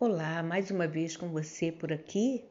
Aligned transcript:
Olá, 0.00 0.44
mais 0.44 0.70
uma 0.70 0.86
vez 0.86 1.16
com 1.16 1.28
você 1.28 1.72
por 1.72 1.92
aqui 1.92 2.44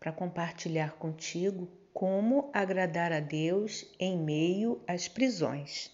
para 0.00 0.10
compartilhar 0.10 0.92
contigo 0.92 1.68
como 1.92 2.50
agradar 2.54 3.12
a 3.12 3.20
Deus 3.20 3.84
em 4.00 4.16
meio 4.16 4.80
às 4.86 5.06
prisões. 5.06 5.92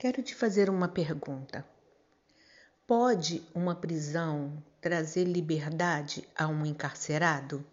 Quero 0.00 0.20
te 0.20 0.34
fazer 0.34 0.68
uma 0.68 0.88
pergunta. 0.88 1.64
Pode 2.88 3.40
uma 3.54 3.72
prisão 3.72 4.60
trazer 4.80 5.26
liberdade 5.26 6.28
a 6.34 6.48
um 6.48 6.66
encarcerado? 6.66 7.64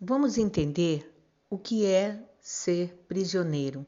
Vamos 0.00 0.38
entender 0.38 1.14
o 1.50 1.58
que 1.58 1.84
é 1.84 2.18
ser 2.40 3.04
prisioneiro. 3.06 3.86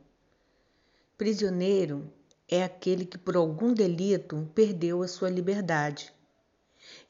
Prisioneiro 1.17 2.13
é 2.49 2.63
aquele 2.63 3.05
que 3.05 3.19
por 3.19 3.37
algum 3.37 3.73
delito 3.75 4.51
perdeu 4.55 5.03
a 5.03 5.09
sua 5.09 5.29
liberdade. 5.29 6.13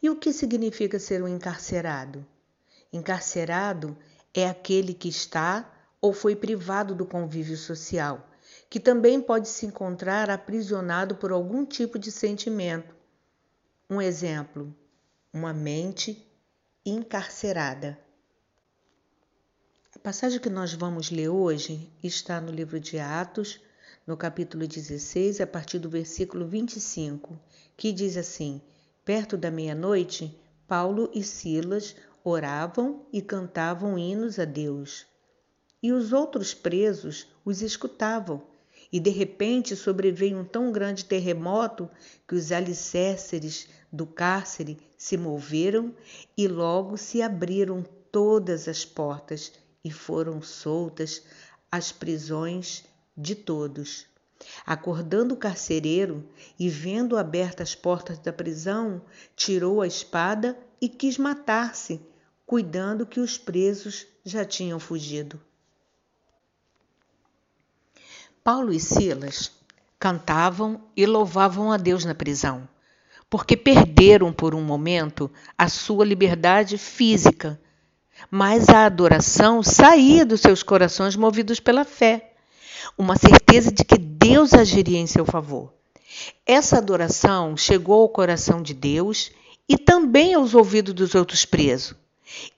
E 0.02 0.08
o 0.08 0.16
que 0.16 0.32
significa 0.32 0.98
ser 0.98 1.22
um 1.22 1.28
encarcerado? 1.28 2.26
Encarcerado 2.92 3.96
é 4.32 4.48
aquele 4.48 4.94
que 4.94 5.08
está 5.08 5.70
ou 6.00 6.12
foi 6.12 6.36
privado 6.36 6.94
do 6.94 7.04
convívio 7.04 7.56
social, 7.56 8.28
que 8.70 8.80
também 8.80 9.20
pode 9.20 9.48
se 9.48 9.66
encontrar 9.66 10.30
aprisionado 10.30 11.16
por 11.16 11.32
algum 11.32 11.64
tipo 11.64 11.98
de 11.98 12.10
sentimento. 12.10 12.94
Um 13.88 14.00
exemplo: 14.00 14.74
uma 15.32 15.52
mente 15.52 16.26
encarcerada. 16.84 17.98
A 19.94 19.98
passagem 19.98 20.38
que 20.38 20.50
nós 20.50 20.72
vamos 20.72 21.10
ler 21.10 21.28
hoje 21.28 21.90
está 22.02 22.40
no 22.40 22.52
livro 22.52 22.78
de 22.78 22.98
Atos, 22.98 23.60
no 24.06 24.16
capítulo 24.16 24.68
16, 24.68 25.40
a 25.40 25.46
partir 25.46 25.80
do 25.80 25.90
versículo 25.90 26.46
25, 26.46 27.36
que 27.76 27.92
diz 27.92 28.16
assim: 28.16 28.60
Perto 29.04 29.36
da 29.36 29.50
meia-noite, 29.50 30.38
Paulo 30.68 31.10
e 31.12 31.24
Silas 31.24 31.96
oravam 32.22 33.04
e 33.12 33.20
cantavam 33.20 33.98
hinos 33.98 34.38
a 34.38 34.44
Deus. 34.44 35.04
E 35.82 35.92
os 35.92 36.12
outros 36.12 36.54
presos 36.54 37.26
os 37.44 37.62
escutavam. 37.62 38.42
E 38.92 39.00
de 39.00 39.10
repente 39.10 39.74
sobreveio 39.74 40.38
um 40.38 40.44
tão 40.44 40.70
grande 40.70 41.04
terremoto 41.04 41.90
que 42.28 42.36
os 42.36 42.52
alicerces 42.52 43.68
do 43.92 44.06
cárcere 44.06 44.78
se 44.96 45.16
moveram 45.16 45.92
e 46.36 46.46
logo 46.46 46.96
se 46.96 47.20
abriram 47.20 47.84
todas 48.12 48.68
as 48.68 48.84
portas 48.84 49.52
e 49.84 49.90
foram 49.90 50.40
soltas 50.40 51.22
as 51.70 51.90
prisões 51.90 52.84
de 53.16 53.34
todos. 53.34 54.06
Acordando 54.66 55.34
o 55.34 55.36
carcereiro 55.36 56.28
e 56.58 56.68
vendo 56.68 57.16
abertas 57.16 57.70
as 57.70 57.74
portas 57.74 58.18
da 58.18 58.32
prisão, 58.32 59.00
tirou 59.34 59.80
a 59.80 59.86
espada 59.86 60.58
e 60.80 60.88
quis 60.88 61.16
matar-se, 61.16 62.00
cuidando 62.44 63.06
que 63.06 63.18
os 63.18 63.38
presos 63.38 64.06
já 64.24 64.44
tinham 64.44 64.78
fugido. 64.78 65.40
Paulo 68.44 68.72
e 68.72 68.78
Silas 68.78 69.50
cantavam 69.98 70.82
e 70.96 71.06
louvavam 71.06 71.72
a 71.72 71.76
Deus 71.76 72.04
na 72.04 72.14
prisão, 72.14 72.68
porque 73.28 73.56
perderam 73.56 74.32
por 74.32 74.54
um 74.54 74.62
momento 74.62 75.30
a 75.56 75.68
sua 75.68 76.04
liberdade 76.04 76.78
física, 76.78 77.60
mas 78.30 78.68
a 78.68 78.84
adoração 78.84 79.62
saía 79.62 80.24
dos 80.24 80.40
seus 80.40 80.62
corações 80.62 81.16
movidos 81.16 81.58
pela 81.58 81.84
fé 81.84 82.35
uma 82.96 83.16
certeza 83.16 83.72
de 83.72 83.84
que 83.84 83.98
Deus 83.98 84.52
agiria 84.52 84.98
em 84.98 85.06
seu 85.06 85.24
favor. 85.24 85.72
Essa 86.44 86.78
adoração 86.78 87.56
chegou 87.56 88.02
ao 88.02 88.08
coração 88.08 88.62
de 88.62 88.74
Deus 88.74 89.30
e 89.68 89.76
também 89.76 90.34
aos 90.34 90.54
ouvidos 90.54 90.94
dos 90.94 91.14
outros 91.14 91.44
presos. 91.44 91.94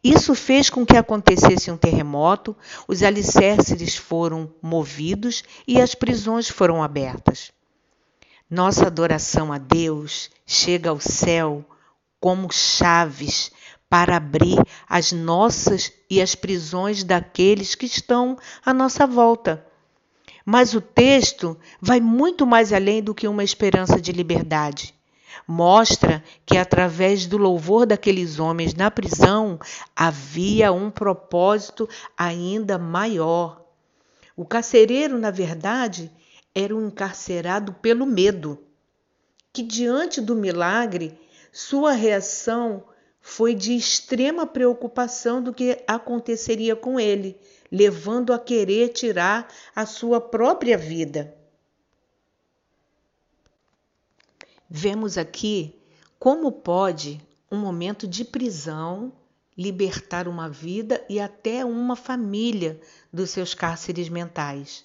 Isso 0.03 0.35
fez 0.35 0.71
com 0.71 0.85
que 0.85 0.97
acontecesse 0.97 1.71
um 1.71 1.77
terremoto, 1.77 2.57
os 2.87 3.03
alicerces 3.03 3.97
foram 3.97 4.51
movidos 4.63 5.45
e 5.67 5.81
as 5.81 5.95
prisões 5.95 6.49
foram 6.49 6.83
abertas. 6.83 7.53
Nossa 8.51 8.87
adoração 8.87 9.53
a 9.53 9.59
Deus 9.59 10.31
chega 10.47 10.89
ao 10.89 10.99
céu 10.99 11.65
como 12.19 12.51
chaves 12.51 13.53
para 13.91 14.17
abrir 14.17 14.59
as 14.89 15.13
nossas 15.13 15.93
e 16.11 16.21
as 16.21 16.35
prisões 16.35 17.05
daqueles 17.05 17.75
que 17.75 17.87
estão 17.87 18.39
à 18.65 18.73
nossa 18.73 19.07
volta. 19.07 19.68
Mas 20.51 20.73
o 20.73 20.81
texto 20.81 21.59
vai 21.79 22.01
muito 22.01 22.47
mais 22.47 22.73
além 22.73 23.03
do 23.03 23.15
que 23.15 23.29
uma 23.29 23.45
esperança 23.45 24.01
de 24.01 24.13
liberdade. 24.13 24.95
Mostra 25.47 26.25
que, 26.47 26.57
através 26.57 27.27
do 27.27 27.37
louvor 27.37 27.85
daqueles 27.85 28.39
homens 28.39 28.73
na 28.73 28.91
prisão, 28.91 29.61
havia 29.95 30.73
um 30.73 30.91
propósito 30.91 31.87
ainda 32.17 32.79
maior. 32.79 33.63
O 34.35 34.43
carcereiro, 34.47 35.19
na 35.19 35.31
verdade, 35.31 36.11
era 36.55 36.75
um 36.75 36.87
encarcerado 36.87 37.75
pelo 37.75 38.07
medo, 38.07 38.59
que, 39.53 39.63
diante 39.63 40.19
do 40.19 40.35
milagre, 40.35 41.13
sua 41.53 41.93
reação 41.93 42.85
foi 43.21 43.55
de 43.55 43.77
extrema 43.77 44.47
preocupação 44.47 45.43
do 45.43 45.53
que 45.53 45.79
aconteceria 45.87 46.75
com 46.75 46.99
ele 46.99 47.39
levando 47.71 48.33
a 48.33 48.39
querer 48.39 48.89
tirar 48.89 49.49
a 49.75 49.85
sua 49.87 50.21
própria 50.21 50.77
vida. 50.77 51.35
Vemos 54.69 55.17
aqui 55.17 55.75
como 56.19 56.53
pode 56.53 57.21
um 57.51 57.57
momento 57.57 58.07
de 58.07 58.25
prisão 58.25 59.13
libertar 59.57 60.29
uma 60.29 60.49
vida 60.49 61.05
e 61.09 61.19
até 61.19 61.65
uma 61.65 61.97
família 61.97 62.81
dos 63.13 63.31
seus 63.31 63.55
cárceres 63.55 64.09
mentais. 64.09 64.85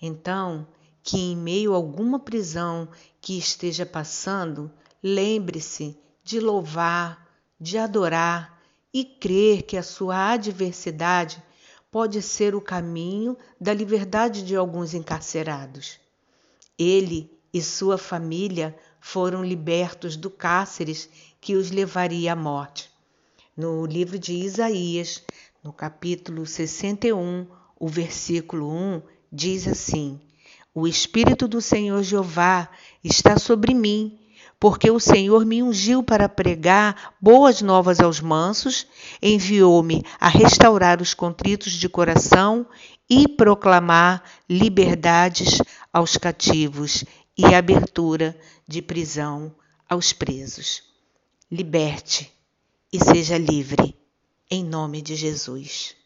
Então, 0.00 0.66
que 1.02 1.18
em 1.18 1.36
meio 1.36 1.72
a 1.72 1.76
alguma 1.76 2.18
prisão 2.18 2.88
que 3.20 3.36
esteja 3.36 3.84
passando, 3.84 4.70
lembre-se 5.02 5.98
de 6.22 6.40
louvar, 6.40 7.28
de 7.60 7.76
adorar 7.76 8.60
e 8.92 9.04
crer 9.04 9.62
que 9.62 9.76
a 9.76 9.82
sua 9.82 10.32
adversidade 10.32 11.42
pode 11.90 12.20
ser 12.22 12.54
o 12.54 12.60
caminho 12.60 13.36
da 13.60 13.72
liberdade 13.72 14.42
de 14.42 14.54
alguns 14.54 14.94
encarcerados. 14.94 15.98
Ele 16.78 17.30
e 17.52 17.62
sua 17.62 17.96
família 17.96 18.76
foram 19.00 19.42
libertos 19.42 20.16
do 20.16 20.30
cárceres 20.30 21.08
que 21.40 21.56
os 21.56 21.70
levaria 21.70 22.32
à 22.32 22.36
morte. 22.36 22.90
No 23.56 23.86
livro 23.86 24.18
de 24.18 24.34
Isaías, 24.34 25.22
no 25.62 25.72
capítulo 25.72 26.46
61, 26.46 27.46
o 27.78 27.88
versículo 27.88 28.70
1 28.70 29.02
diz 29.32 29.66
assim: 29.66 30.20
O 30.74 30.86
Espírito 30.86 31.48
do 31.48 31.60
Senhor 31.60 32.02
Jeová 32.02 32.68
está 33.02 33.38
sobre 33.38 33.74
mim 33.74 34.18
porque 34.58 34.90
o 34.90 35.00
Senhor 35.00 35.44
me 35.44 35.62
ungiu 35.62 36.02
para 36.02 36.28
pregar 36.28 37.14
boas 37.20 37.62
novas 37.62 38.00
aos 38.00 38.20
mansos, 38.20 38.86
enviou-me 39.22 40.02
a 40.18 40.28
restaurar 40.28 41.00
os 41.00 41.14
contritos 41.14 41.72
de 41.72 41.88
coração 41.88 42.66
e 43.08 43.26
proclamar 43.28 44.22
liberdades 44.48 45.58
aos 45.92 46.16
cativos 46.16 47.04
e 47.36 47.54
abertura 47.54 48.38
de 48.66 48.82
prisão 48.82 49.54
aos 49.88 50.12
presos. 50.12 50.82
Liberte 51.50 52.32
e 52.92 53.02
seja 53.02 53.38
livre, 53.38 53.96
em 54.50 54.64
nome 54.64 55.00
de 55.00 55.14
Jesus. 55.14 55.97